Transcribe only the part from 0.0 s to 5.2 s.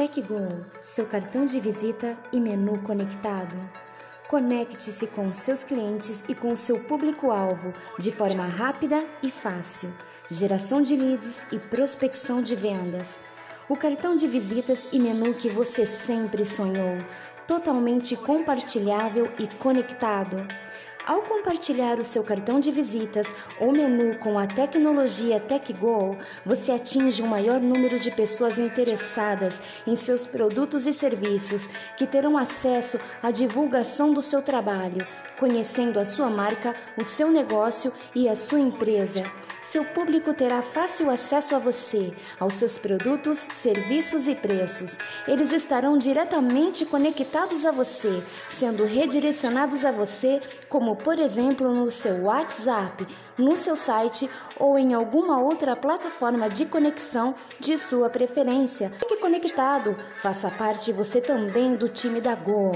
TecGo, seu cartão de visita e menu conectado. Conecte-se